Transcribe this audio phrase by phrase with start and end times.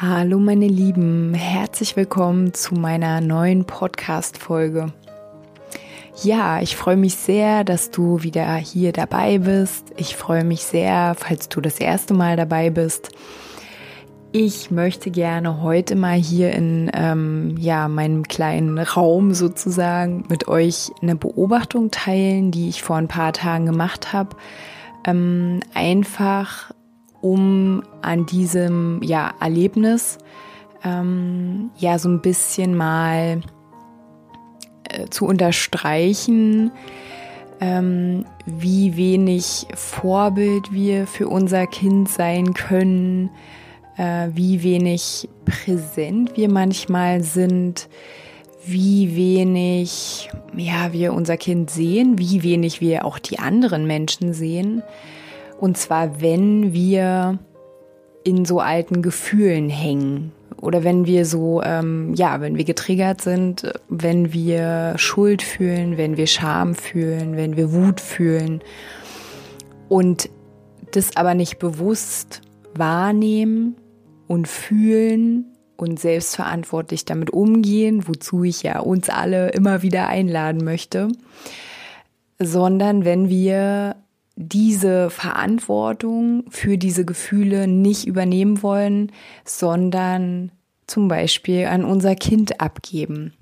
[0.00, 4.92] Hallo meine Lieben, herzlich willkommen zu meiner neuen Podcast-Folge.
[6.22, 9.86] Ja, ich freue mich sehr, dass du wieder hier dabei bist.
[9.96, 13.10] Ich freue mich sehr, falls du das erste Mal dabei bist.
[14.30, 20.92] Ich möchte gerne heute mal hier in ähm, ja, meinem kleinen Raum sozusagen mit euch
[21.02, 24.36] eine Beobachtung teilen, die ich vor ein paar Tagen gemacht habe.
[25.04, 26.70] Ähm, einfach
[27.20, 30.18] um an diesem ja, Erlebnis
[30.84, 33.40] ähm, ja so ein bisschen mal
[34.84, 36.70] äh, zu unterstreichen,
[37.60, 43.30] ähm, wie wenig Vorbild wir für unser Kind sein können,
[43.96, 47.88] äh, wie wenig präsent wir manchmal sind,
[48.64, 54.82] wie wenig ja wir unser Kind sehen, wie wenig wir auch die anderen Menschen sehen.
[55.58, 57.38] Und zwar, wenn wir
[58.24, 60.32] in so alten Gefühlen hängen.
[60.60, 66.16] Oder wenn wir so, ähm, ja, wenn wir getriggert sind, wenn wir Schuld fühlen, wenn
[66.16, 68.60] wir Scham fühlen, wenn wir Wut fühlen.
[69.88, 70.28] Und
[70.90, 72.42] das aber nicht bewusst
[72.74, 73.76] wahrnehmen
[74.26, 81.08] und fühlen und selbstverantwortlich damit umgehen, wozu ich ja uns alle immer wieder einladen möchte,
[82.38, 83.96] sondern wenn wir
[84.40, 89.10] diese Verantwortung für diese Gefühle nicht übernehmen wollen,
[89.44, 90.52] sondern
[90.86, 93.32] zum Beispiel an unser Kind abgeben.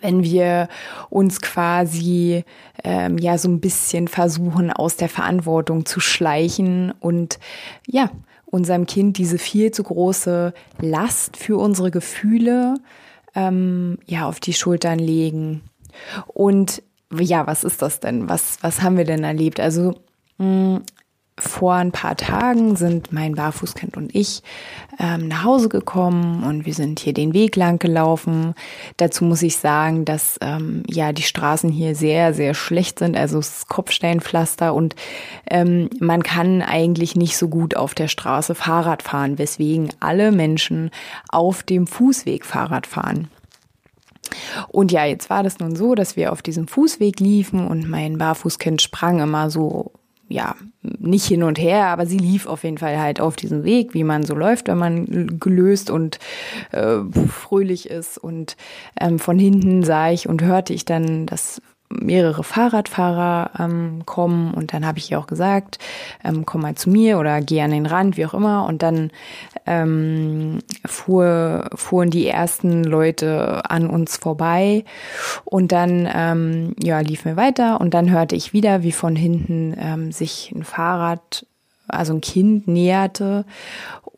[0.00, 0.68] Wenn wir
[1.10, 2.44] uns quasi
[2.84, 7.40] ähm, ja so ein bisschen versuchen, aus der Verantwortung zu schleichen und
[7.84, 8.08] ja,
[8.46, 12.76] unserem Kind diese viel zu große Last für unsere Gefühle
[13.34, 15.62] ähm, ja auf die Schultern legen.
[16.28, 18.28] Und ja, was ist das denn?
[18.28, 19.60] Was, was haben wir denn erlebt?
[19.60, 19.94] Also
[20.38, 20.82] mh, hm,
[21.38, 24.42] vor ein paar Tagen sind mein Barfußkind und ich
[24.98, 28.54] ähm, nach Hause gekommen und wir sind hier den Weg lang gelaufen.
[28.96, 33.38] Dazu muss ich sagen, dass ähm, ja die Straßen hier sehr, sehr schlecht sind, also
[33.38, 34.96] es ist Kopfsteinpflaster und
[35.48, 40.90] ähm, man kann eigentlich nicht so gut auf der Straße Fahrrad fahren, weswegen alle Menschen
[41.28, 43.28] auf dem Fußweg Fahrrad fahren.
[44.68, 48.18] Und ja, jetzt war das nun so, dass wir auf diesem Fußweg liefen und mein
[48.18, 49.92] Barfußkind sprang immer so,
[50.28, 53.94] ja, nicht hin und her, aber sie lief auf jeden Fall halt auf diesem Weg,
[53.94, 56.18] wie man so läuft, wenn man gelöst und
[56.70, 56.98] äh,
[57.28, 58.18] fröhlich ist.
[58.18, 58.56] Und
[59.00, 64.72] ähm, von hinten sah ich und hörte ich dann das mehrere Fahrradfahrer ähm, kommen und
[64.72, 65.78] dann habe ich ihr auch gesagt,
[66.22, 68.66] ähm, komm mal zu mir oder geh an den Rand, wie auch immer.
[68.66, 69.10] Und dann
[69.66, 74.84] ähm, fuhr, fuhren die ersten Leute an uns vorbei
[75.44, 79.74] und dann ähm, ja, liefen wir weiter und dann hörte ich wieder, wie von hinten
[79.78, 81.46] ähm, sich ein Fahrrad,
[81.88, 83.46] also ein Kind näherte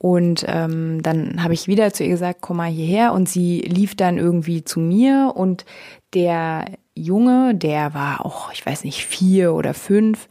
[0.02, 3.12] und ähm, dann habe ich wieder zu ihr gesagt, komm mal hierher.
[3.12, 5.66] Und sie lief dann irgendwie zu mir und
[6.14, 6.64] der
[7.00, 10.28] Junge, der war auch, ich weiß nicht, vier oder fünf,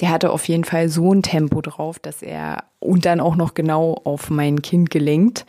[0.00, 3.54] der hatte auf jeden Fall so ein Tempo drauf, dass er und dann auch noch
[3.54, 5.44] genau auf mein Kind gelenkt,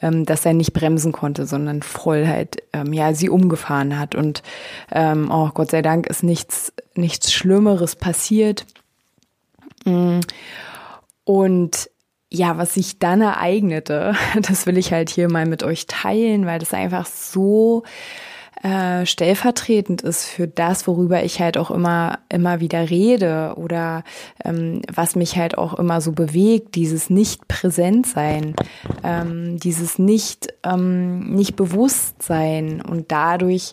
[0.00, 4.14] ähm, dass er nicht bremsen konnte, sondern voll halt, ähm, ja, sie umgefahren hat.
[4.14, 4.42] Und
[4.90, 8.64] ähm, oh Gott sei Dank ist nichts, nichts Schlimmeres passiert.
[9.84, 10.20] Mm.
[11.24, 11.90] Und
[12.30, 16.58] ja, was sich dann ereignete, das will ich halt hier mal mit euch teilen, weil
[16.58, 17.82] das einfach so
[18.62, 24.04] äh, stellvertretend ist für das, worüber ich halt auch immer, immer wieder rede oder
[24.44, 28.54] ähm, was mich halt auch immer so bewegt, dieses Nicht-Präsent-Sein,
[29.02, 33.72] ähm, dieses nicht, ähm, nicht Bewusstsein und dadurch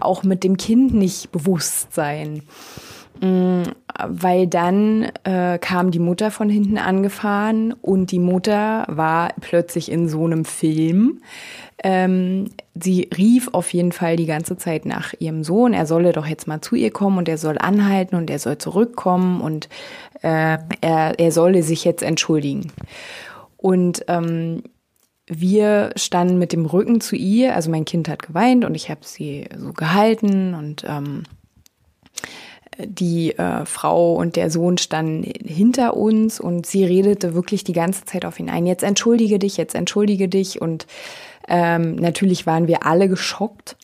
[0.00, 2.42] auch mit dem Kind nicht Bewusstsein.
[3.20, 3.62] Mm,
[4.08, 10.08] weil dann äh, kam die Mutter von hinten angefahren und die Mutter war plötzlich in
[10.08, 11.20] so einem Film,
[11.82, 16.26] ähm, sie rief auf jeden Fall die ganze Zeit nach ihrem Sohn, er solle doch
[16.26, 19.68] jetzt mal zu ihr kommen und er soll anhalten und er soll zurückkommen und
[20.22, 22.72] äh, er, er solle sich jetzt entschuldigen.
[23.56, 24.62] Und ähm,
[25.26, 29.00] wir standen mit dem Rücken zu ihr, also mein Kind hat geweint und ich habe
[29.04, 31.24] sie so gehalten und ähm,
[32.86, 38.04] die äh, Frau und der Sohn standen hinter uns und sie redete wirklich die ganze
[38.04, 38.66] Zeit auf ihn ein.
[38.66, 40.86] Jetzt entschuldige dich, jetzt entschuldige dich und
[41.48, 43.76] ähm, natürlich waren wir alle geschockt.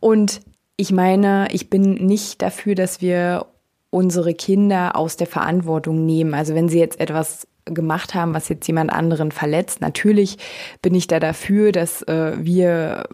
[0.00, 0.40] Und
[0.76, 3.46] ich meine, ich bin nicht dafür, dass wir
[3.90, 6.34] unsere Kinder aus der Verantwortung nehmen.
[6.34, 10.38] Also wenn sie jetzt etwas gemacht haben, was jetzt jemand anderen verletzt, natürlich
[10.82, 13.04] bin ich da dafür, dass äh, wir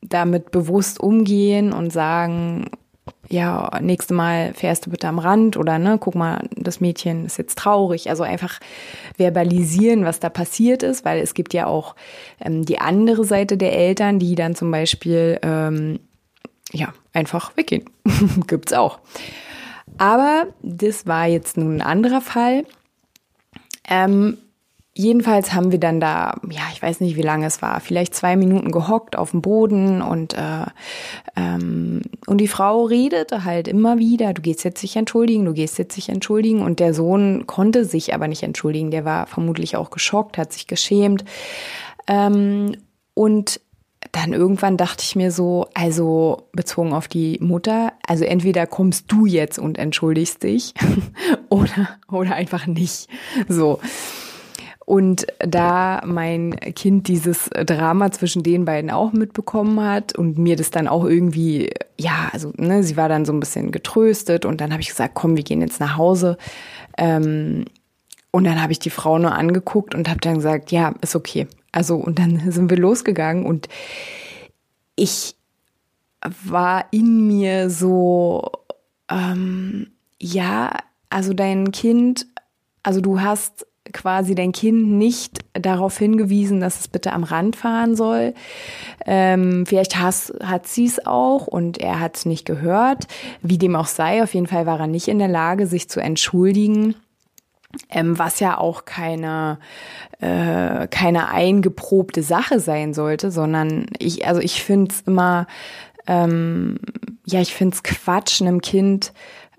[0.00, 2.70] damit bewusst umgehen und sagen,
[3.28, 7.38] ja, nächste Mal fährst du bitte am Rand oder ne, guck mal, das Mädchen ist
[7.38, 8.08] jetzt traurig.
[8.10, 8.60] Also einfach
[9.16, 11.96] verbalisieren, was da passiert ist, weil es gibt ja auch
[12.40, 15.98] ähm, die andere Seite der Eltern, die dann zum Beispiel ähm,
[16.72, 17.84] ja einfach weggehen.
[18.46, 19.00] Gibt's auch.
[19.98, 22.64] Aber das war jetzt nun ein anderer Fall.
[23.88, 24.38] Ähm,
[24.98, 28.34] Jedenfalls haben wir dann da, ja, ich weiß nicht, wie lange es war, vielleicht zwei
[28.34, 30.64] Minuten gehockt auf dem Boden und äh,
[31.36, 35.78] ähm, und die Frau redete halt immer wieder, du gehst jetzt sich entschuldigen, du gehst
[35.78, 36.62] jetzt sich entschuldigen.
[36.62, 40.66] Und der Sohn konnte sich aber nicht entschuldigen, der war vermutlich auch geschockt, hat sich
[40.66, 41.24] geschämt.
[42.08, 42.76] Ähm,
[43.12, 43.60] und
[44.12, 49.26] dann irgendwann dachte ich mir so, also bezogen auf die Mutter, also entweder kommst du
[49.26, 50.74] jetzt und entschuldigst dich
[51.48, 53.08] oder oder einfach nicht,
[53.48, 53.78] so.
[54.86, 60.70] Und da mein Kind dieses Drama zwischen den beiden auch mitbekommen hat und mir das
[60.70, 64.70] dann auch irgendwie, ja, also ne, sie war dann so ein bisschen getröstet und dann
[64.70, 66.38] habe ich gesagt, komm, wir gehen jetzt nach Hause.
[66.96, 67.64] Ähm,
[68.30, 71.48] und dann habe ich die Frau nur angeguckt und habe dann gesagt, ja, ist okay.
[71.72, 73.68] Also und dann sind wir losgegangen und
[74.94, 75.34] ich
[76.44, 78.52] war in mir so,
[79.10, 79.88] ähm,
[80.20, 80.70] ja,
[81.10, 82.28] also dein Kind,
[82.84, 87.96] also du hast quasi dein Kind nicht darauf hingewiesen, dass es bitte am Rand fahren
[87.96, 88.34] soll.
[89.04, 93.06] Ähm, vielleicht has, hat sie es auch und er hat es nicht gehört.
[93.42, 96.00] Wie dem auch sei, auf jeden Fall war er nicht in der Lage, sich zu
[96.00, 96.94] entschuldigen.
[97.90, 99.58] Ähm, was ja auch keine
[100.20, 105.46] äh, keine eingeprobte Sache sein sollte, sondern ich also ich finde es immer
[106.06, 106.78] ähm,
[107.26, 109.12] ja ich finde es Quatsch einem Kind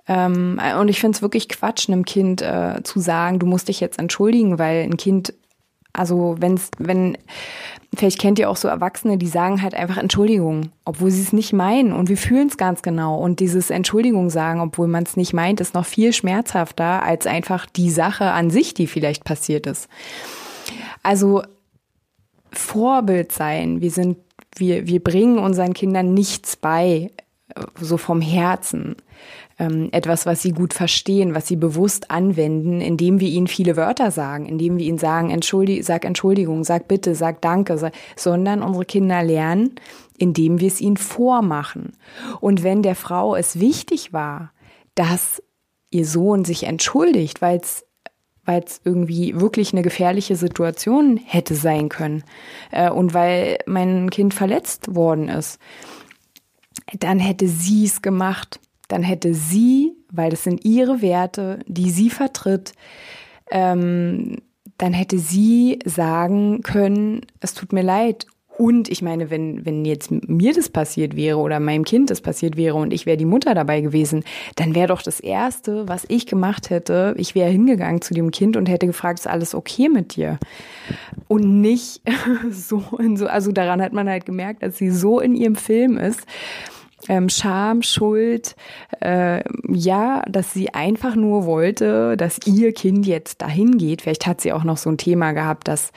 [0.08, 3.80] ähm, und ich finde es wirklich Quatsch, einem Kind äh, zu sagen, du musst dich
[3.80, 5.34] jetzt entschuldigen, weil ein Kind,
[5.92, 7.18] also wenn's, wenn,
[7.94, 11.52] vielleicht kennt ihr auch so Erwachsene, die sagen halt einfach Entschuldigung, obwohl sie es nicht
[11.52, 13.18] meinen und wir fühlen es ganz genau.
[13.20, 17.66] Und dieses Entschuldigung sagen, obwohl man es nicht meint, ist noch viel schmerzhafter als einfach
[17.66, 19.90] die Sache an sich, die vielleicht passiert ist.
[21.04, 21.44] Also
[22.54, 23.82] Vorbild sein.
[23.82, 24.18] Wir sind,
[24.56, 27.12] wir, wir bringen unseren Kindern nichts bei,
[27.56, 28.96] äh, so vom Herzen
[29.60, 34.12] ähm, etwas, was sie gut verstehen, was sie bewusst anwenden, indem wir ihnen viele Wörter
[34.12, 38.86] sagen, indem wir ihnen sagen, Entschuldi sag Entschuldigung, sag bitte, sag Danke, sag, sondern unsere
[38.86, 39.76] Kinder lernen,
[40.18, 41.94] indem wir es ihnen vormachen.
[42.40, 44.52] Und wenn der Frau es wichtig war,
[44.96, 45.42] dass
[45.90, 47.84] ihr Sohn sich entschuldigt, weil es
[48.46, 52.24] weil es irgendwie wirklich eine gefährliche Situation hätte sein können
[52.72, 55.60] äh, und weil mein Kind verletzt worden ist,
[56.98, 62.10] dann hätte sie es gemacht dann hätte sie, weil das sind ihre Werte, die sie
[62.10, 62.74] vertritt,
[63.52, 64.38] ähm,
[64.78, 68.28] dann hätte sie sagen können, es tut mir leid.
[68.58, 72.58] Und ich meine, wenn, wenn jetzt mir das passiert wäre oder meinem Kind das passiert
[72.58, 74.24] wäre und ich wäre die Mutter dabei gewesen,
[74.56, 78.58] dann wäre doch das Erste, was ich gemacht hätte, ich wäre hingegangen zu dem Kind
[78.58, 80.40] und hätte gefragt, ist alles okay mit dir?
[81.28, 82.02] Und nicht
[82.52, 85.98] so in so, also daran hat man halt gemerkt, dass sie so in ihrem Film
[85.98, 86.26] ist
[87.08, 88.56] ähm, Scham, Schuld,
[89.02, 94.02] äh, ja, dass sie einfach nur wollte, dass ihr Kind jetzt dahin geht.
[94.02, 95.92] Vielleicht hat sie auch noch so ein Thema gehabt, dass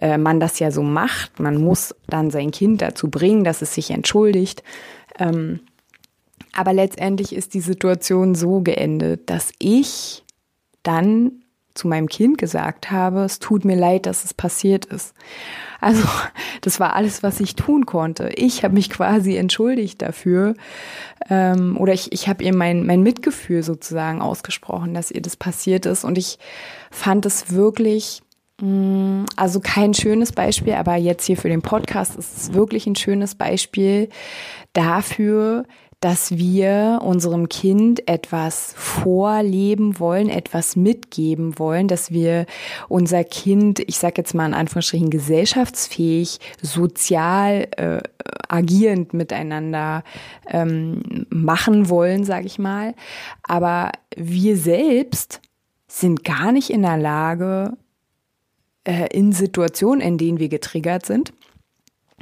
[0.00, 1.40] äh, man das ja so macht.
[1.40, 4.62] Man muss dann sein Kind dazu bringen, dass es sich entschuldigt.
[5.18, 5.60] Ähm,
[6.52, 10.24] aber letztendlich ist die Situation so geendet, dass ich
[10.82, 11.43] dann
[11.74, 15.14] zu meinem Kind gesagt habe, es tut mir leid, dass es passiert ist.
[15.80, 16.04] Also
[16.60, 18.30] das war alles, was ich tun konnte.
[18.36, 20.54] Ich habe mich quasi entschuldigt dafür
[21.28, 25.84] ähm, oder ich, ich habe ihr mein, mein Mitgefühl sozusagen ausgesprochen, dass ihr das passiert
[25.86, 26.04] ist.
[26.04, 26.38] Und ich
[26.90, 28.22] fand es wirklich,
[28.60, 32.86] mh, mm, also kein schönes Beispiel, aber jetzt hier für den Podcast ist es wirklich
[32.86, 34.08] ein schönes Beispiel
[34.74, 35.64] dafür,
[36.04, 42.44] dass wir unserem Kind etwas vorleben wollen, etwas mitgeben wollen, dass wir
[42.90, 48.02] unser Kind, ich sage jetzt mal in Anführungsstrichen, gesellschaftsfähig, sozial äh,
[48.48, 50.04] agierend miteinander
[50.46, 52.94] ähm, machen wollen, sage ich mal.
[53.42, 55.40] Aber wir selbst
[55.88, 57.78] sind gar nicht in der Lage,
[58.86, 61.32] äh, in Situationen, in denen wir getriggert sind,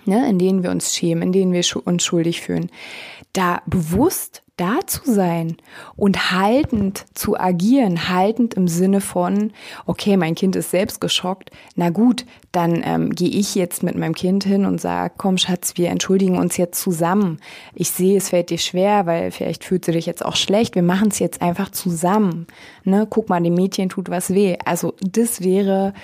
[0.04, 2.70] ne, in denen wir uns schämen, in denen wir uns schuldig fühlen,
[3.32, 5.56] da bewusst da zu sein
[5.96, 9.52] und haltend zu agieren, haltend im Sinne von,
[9.86, 14.14] okay, mein Kind ist selbst geschockt, na gut, dann ähm, gehe ich jetzt mit meinem
[14.14, 17.40] Kind hin und sage, komm Schatz, wir entschuldigen uns jetzt zusammen.
[17.74, 20.82] Ich sehe, es fällt dir schwer, weil vielleicht fühlst du dich jetzt auch schlecht, wir
[20.82, 22.46] machen es jetzt einfach zusammen.
[22.84, 23.06] Ne?
[23.08, 24.58] Guck mal, dem Mädchen tut was weh.
[24.64, 25.94] Also das wäre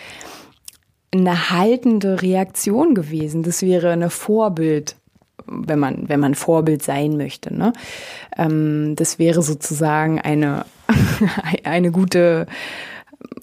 [1.13, 3.43] eine haltende Reaktion gewesen.
[3.43, 4.97] Das wäre eine Vorbild,
[5.47, 7.55] wenn man, wenn man Vorbild sein möchte.
[7.55, 7.73] Ne?
[8.37, 10.67] Ähm, das wäre sozusagen eine,
[11.65, 12.47] eine gute,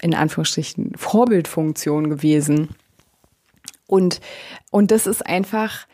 [0.02, 2.70] in Anführungsstrichen, Vorbildfunktion gewesen.
[3.88, 4.22] Und,
[4.72, 5.88] und das ist einfach,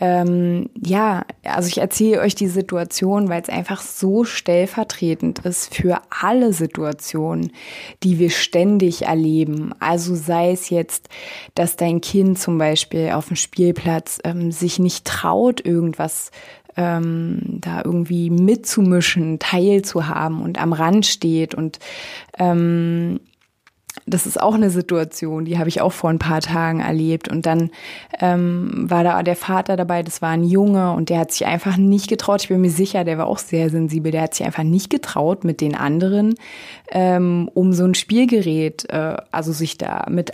[0.00, 6.00] ähm, ja, also ich erzähle euch die Situation, weil es einfach so stellvertretend ist für
[6.10, 7.52] alle Situationen,
[8.04, 9.72] die wir ständig erleben.
[9.80, 11.08] Also sei es jetzt,
[11.56, 16.30] dass dein Kind zum Beispiel auf dem Spielplatz ähm, sich nicht traut, irgendwas
[16.76, 21.80] ähm, da irgendwie mitzumischen, teilzuhaben und am Rand steht und
[22.38, 23.18] ähm,
[24.06, 27.28] das ist auch eine Situation, die habe ich auch vor ein paar Tagen erlebt.
[27.28, 27.70] Und dann
[28.20, 31.76] ähm, war da der Vater dabei, das war ein Junge und der hat sich einfach
[31.76, 32.42] nicht getraut.
[32.42, 34.12] Ich bin mir sicher, der war auch sehr sensibel.
[34.12, 36.34] Der hat sich einfach nicht getraut, mit den anderen
[36.90, 40.32] ähm, um so ein Spielgerät, äh, also sich da mit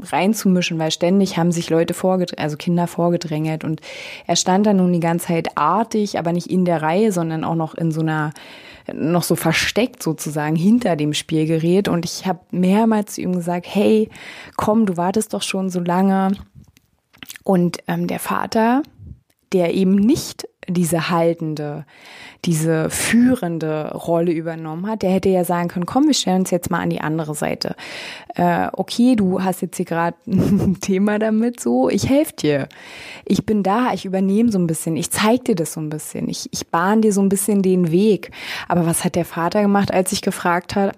[0.00, 3.80] reinzumischen, weil ständig haben sich Leute vorgedrängt, also Kinder vorgedrängelt und
[4.26, 7.56] er stand da nun die ganze Zeit artig, aber nicht in der Reihe, sondern auch
[7.56, 8.32] noch in so einer
[8.92, 11.88] noch so versteckt sozusagen hinter dem Spielgerät.
[11.88, 14.08] Und ich habe mehrmals zu ihm gesagt, hey,
[14.56, 16.32] komm, du wartest doch schon so lange.
[17.44, 18.82] Und ähm, der Vater,
[19.52, 21.84] der eben nicht diese haltende,
[22.44, 26.70] diese führende Rolle übernommen hat, der hätte ja sagen können, komm, wir stellen uns jetzt
[26.70, 27.74] mal an die andere Seite.
[28.34, 32.68] Äh, okay, du hast jetzt hier gerade ein Thema damit, so, ich helfe dir.
[33.24, 36.28] Ich bin da, ich übernehme so ein bisschen, ich zeig dir das so ein bisschen,
[36.28, 38.30] ich, ich bahn dir so ein bisschen den Weg.
[38.68, 40.92] Aber was hat der Vater gemacht, als ich gefragt habe?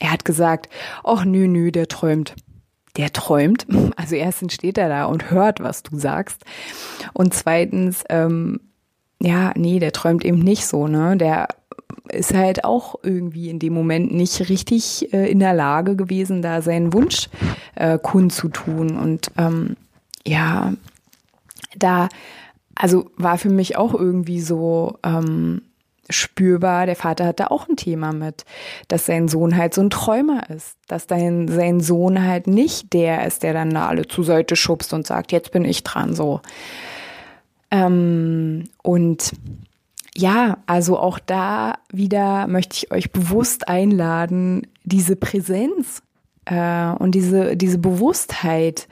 [0.00, 0.68] Er hat gesagt,
[1.04, 2.34] ach nö, nö, der träumt
[2.96, 3.66] der träumt.
[3.96, 6.44] Also erstens steht er da und hört, was du sagst.
[7.12, 8.60] Und zweitens ähm,
[9.24, 11.16] ja, nee, der träumt eben nicht so, ne?
[11.16, 11.48] Der
[12.08, 16.60] ist halt auch irgendwie in dem Moment nicht richtig äh, in der Lage gewesen, da
[16.60, 17.28] seinen Wunsch
[17.74, 18.96] äh, kundzutun.
[18.96, 19.76] Und ähm,
[20.26, 20.74] ja,
[21.76, 22.08] da,
[22.74, 25.62] also war für mich auch irgendwie so ähm,
[26.10, 28.44] spürbar, der Vater hatte auch ein Thema mit,
[28.88, 33.26] dass sein Sohn halt so ein Träumer ist, dass dein, sein Sohn halt nicht der
[33.26, 36.40] ist, der dann da alle zur Seite schubst und sagt, jetzt bin ich dran, so.
[37.74, 39.32] Ähm, und
[40.16, 46.02] ja, also auch da wieder möchte ich euch bewusst einladen, diese Präsenz
[46.44, 48.86] äh, und diese, diese Bewusstheit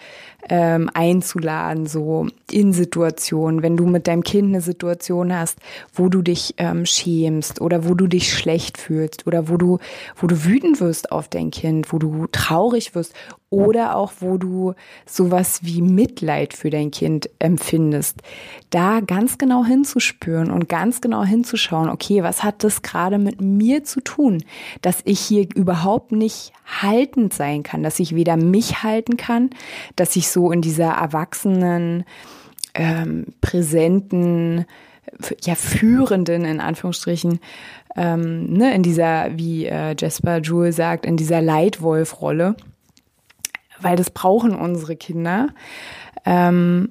[0.48, 5.58] ähm, einzuladen, so in Situationen, wenn du mit deinem Kind eine Situation hast,
[5.94, 9.78] wo du dich ähm, schämst oder wo du dich schlecht fühlst oder wo du,
[10.16, 13.14] wo du wütend wirst auf dein Kind, wo du traurig wirst
[13.52, 14.72] oder auch wo du
[15.04, 18.22] sowas wie Mitleid für dein Kind empfindest,
[18.70, 23.84] da ganz genau hinzuspüren und ganz genau hinzuschauen, okay, was hat das gerade mit mir
[23.84, 24.42] zu tun,
[24.80, 29.50] dass ich hier überhaupt nicht haltend sein kann, dass ich weder mich halten kann,
[29.96, 32.04] dass ich so in dieser erwachsenen,
[32.74, 34.64] ähm, präsenten,
[35.42, 37.38] ja, führenden, in Anführungsstrichen,
[37.96, 42.56] ähm, ne, in dieser, wie äh, Jasper Jewell sagt, in dieser Leitwolf-Rolle
[43.82, 45.48] weil das brauchen unsere Kinder.
[46.24, 46.90] Ähm,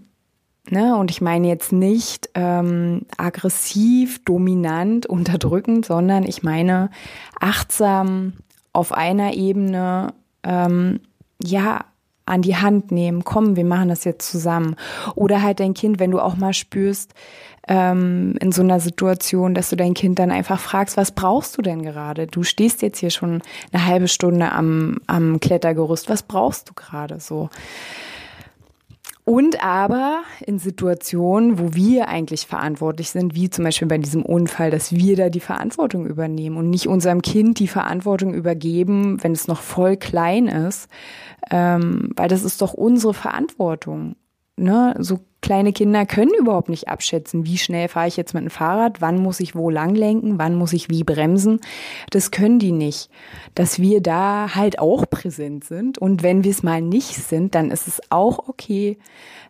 [0.70, 0.96] ne?
[0.98, 6.90] Und ich meine jetzt nicht ähm, aggressiv, dominant, unterdrückend, sondern ich meine
[7.40, 8.34] achtsam
[8.74, 11.00] auf einer Ebene, ähm,
[11.44, 11.86] ja,
[12.26, 14.76] an die Hand nehmen, komm, wir machen das jetzt zusammen.
[15.16, 17.14] Oder halt dein Kind, wenn du auch mal spürst,
[17.68, 21.62] ähm, in so einer Situation, dass du dein Kind dann einfach fragst, was brauchst du
[21.62, 22.28] denn gerade?
[22.28, 27.20] Du stehst jetzt hier schon eine halbe Stunde am, am Klettergerüst, was brauchst du gerade
[27.20, 27.50] so?
[29.24, 34.72] Und aber in Situationen, wo wir eigentlich verantwortlich sind, wie zum Beispiel bei diesem Unfall,
[34.72, 39.48] dass wir da die Verantwortung übernehmen und nicht unserem Kind die Verantwortung übergeben, wenn es
[39.48, 40.90] noch voll klein ist,
[41.52, 44.16] ähm, weil das ist doch unsere Verantwortung.
[44.62, 44.96] Ne?
[45.00, 49.02] So kleine Kinder können überhaupt nicht abschätzen, wie schnell fahre ich jetzt mit dem Fahrrad,
[49.02, 51.60] wann muss ich wo lang lenken, wann muss ich wie bremsen.
[52.12, 53.10] Das können die nicht.
[53.56, 57.72] Dass wir da halt auch präsent sind und wenn wir es mal nicht sind, dann
[57.72, 59.00] ist es auch okay.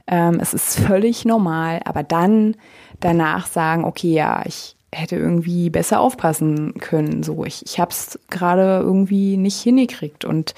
[0.08, 2.56] Ähm, es ist völlig normal, aber dann
[3.01, 7.24] danach sagen, okay, ja, ich hätte irgendwie besser aufpassen können.
[7.24, 10.53] So, ich, ich habe es gerade irgendwie nicht hingekriegt und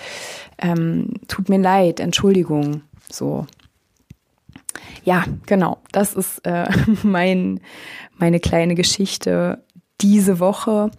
[0.60, 2.82] ähm, tut mir leid, Entschuldigung.
[3.12, 3.48] So.
[5.04, 6.68] Ja, genau, das ist äh,
[7.04, 7.60] mein,
[8.18, 9.64] meine kleine Geschichte
[10.02, 10.92] diese Woche.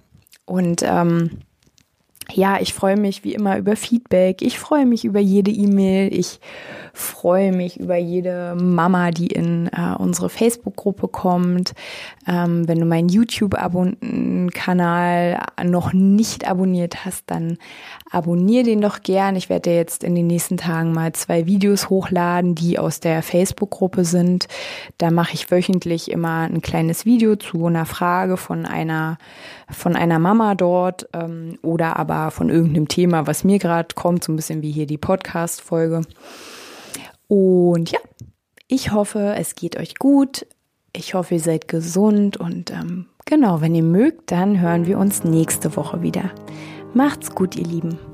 [0.47, 1.39] Und ähm,
[2.33, 4.41] ja, ich freue mich wie immer über Feedback.
[4.43, 6.11] Ich freue mich über jede E-Mail.
[6.13, 6.41] Ich
[6.93, 11.75] freue mich über jede Mama, die in äh, unsere Facebook-Gruppe kommt.
[12.27, 17.59] Ähm, wenn du meinen YouTube-Kanal noch nicht abonniert hast, dann
[18.11, 19.37] abonniere den doch gern.
[19.37, 24.05] Ich werde jetzt in den nächsten Tagen mal zwei Videos hochladen, die aus der Facebook-Gruppe
[24.05, 24.47] sind.
[24.99, 29.19] Da mache ich wöchentlich immer ein kleines Video zu einer Frage von einer
[29.71, 34.33] von einer Mama dort ähm, oder aber von irgendeinem Thema, was mir gerade kommt, so
[34.33, 36.03] ein bisschen wie hier die Podcast-Folge.
[37.29, 37.99] Und ja,
[38.69, 40.47] ich hoffe, es geht euch gut.
[40.95, 45.25] Ich hoffe, ihr seid gesund und ähm, genau, wenn ihr mögt, dann hören wir uns
[45.25, 46.31] nächste Woche wieder.
[46.93, 48.14] Macht's gut, ihr Lieben.